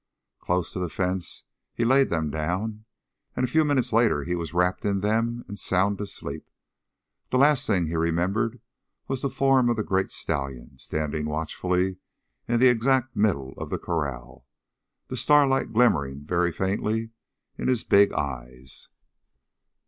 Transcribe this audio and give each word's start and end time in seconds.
Close 0.39 0.73
to 0.73 0.79
the 0.79 0.89
fence 0.89 1.43
he 1.75 1.85
laid 1.85 2.09
them 2.09 2.31
down, 2.31 2.85
and 3.35 3.45
a 3.45 3.47
few 3.47 3.63
minutes 3.63 3.93
later 3.93 4.23
he 4.23 4.33
was 4.33 4.51
wrapped 4.51 4.83
in 4.83 5.01
them 5.01 5.45
and 5.47 5.59
sound 5.59 6.01
asleep. 6.01 6.49
The 7.29 7.37
last 7.37 7.67
thing 7.67 7.85
he 7.85 7.95
remembered 7.95 8.61
was 9.07 9.21
the 9.21 9.29
form 9.29 9.69
of 9.69 9.77
the 9.77 9.83
great 9.83 10.09
stallion, 10.11 10.79
standing 10.79 11.27
watchfully 11.27 11.97
in 12.47 12.59
the 12.59 12.67
exact 12.67 13.15
middle 13.15 13.53
of 13.59 13.69
the 13.69 13.77
corral, 13.77 14.47
the 15.09 15.15
starlight 15.15 15.71
glimmering 15.71 16.25
very 16.25 16.51
faintly 16.51 17.11
in 17.59 17.67
his 17.67 17.83
big 17.83 18.11
eyes. 18.13 18.89